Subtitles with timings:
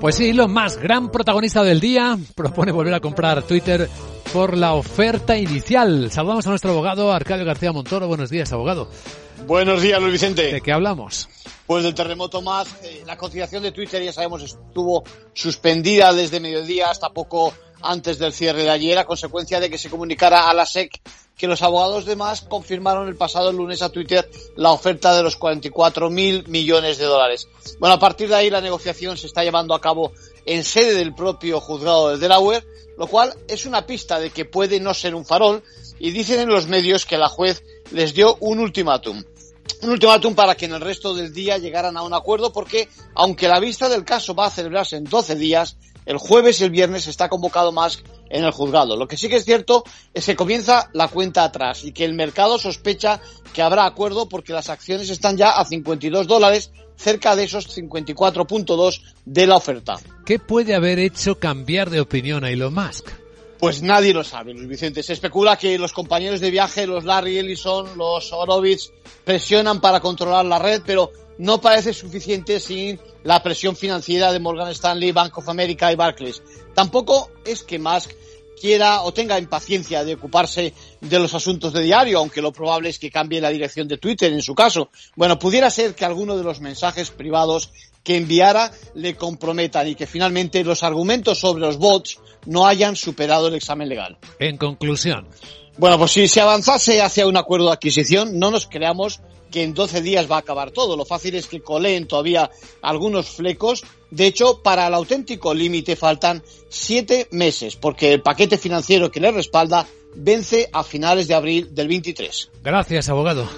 [0.00, 3.88] Pues sí, lo más gran protagonista del día propone volver a comprar Twitter
[4.32, 6.10] por la oferta inicial.
[6.10, 8.06] Saludamos a nuestro abogado Arcadio García Montoro.
[8.06, 8.88] Buenos días, abogado.
[9.46, 10.52] Buenos días, Luis Vicente.
[10.52, 11.28] ¿De qué hablamos?
[11.66, 12.68] Pues del terremoto más.
[12.82, 17.52] Eh, la conciliación de Twitter, ya sabemos, estuvo suspendida desde mediodía hasta poco
[17.82, 21.00] antes del cierre de ayer a consecuencia de que se comunicara a la SEC
[21.38, 25.36] que los abogados de más confirmaron el pasado lunes a Twitter la oferta de los
[25.36, 27.46] 44 mil millones de dólares.
[27.78, 30.12] Bueno, a partir de ahí la negociación se está llevando a cabo
[30.44, 32.66] en sede del propio juzgado de Delaware,
[32.98, 35.62] lo cual es una pista de que puede no ser un farol
[36.00, 39.22] y dicen en los medios que la juez les dio un ultimátum.
[39.82, 43.46] Un ultimátum para que en el resto del día llegaran a un acuerdo porque, aunque
[43.46, 45.76] la vista del caso va a celebrarse en 12 días,
[46.08, 48.96] el jueves y el viernes está convocado Musk en el juzgado.
[48.96, 52.14] Lo que sí que es cierto es que comienza la cuenta atrás y que el
[52.14, 53.20] mercado sospecha
[53.52, 59.02] que habrá acuerdo porque las acciones están ya a 52 dólares, cerca de esos 54.2
[59.26, 59.98] de la oferta.
[60.24, 63.10] ¿Qué puede haber hecho cambiar de opinión a Elon Musk?
[63.58, 65.02] Pues nadie lo sabe, Luis Vicente.
[65.02, 68.92] Se especula que los compañeros de viaje, los Larry Ellison, los Horowitz,
[69.24, 74.70] presionan para controlar la red, pero no parece suficiente sin la presión financiera de Morgan
[74.70, 76.42] Stanley, Bank of America y Barclays.
[76.74, 78.12] Tampoco es que Musk
[78.58, 82.98] quiera o tenga impaciencia de ocuparse de los asuntos de diario, aunque lo probable es
[82.98, 84.90] que cambie la dirección de Twitter en su caso.
[85.16, 87.70] Bueno, pudiera ser que alguno de los mensajes privados
[88.02, 93.48] que enviara le comprometan y que finalmente los argumentos sobre los bots no hayan superado
[93.48, 94.16] el examen legal.
[94.38, 95.28] En conclusión.
[95.78, 99.74] Bueno, pues si se avanzase hacia un acuerdo de adquisición, no nos creamos que en
[99.74, 100.96] 12 días va a acabar todo.
[100.96, 102.50] Lo fácil es que coleen todavía
[102.82, 103.84] algunos flecos.
[104.10, 109.30] De hecho, para el auténtico límite faltan siete meses, porque el paquete financiero que le
[109.30, 112.50] respalda vence a finales de abril del 23.
[112.64, 113.48] Gracias, abogado.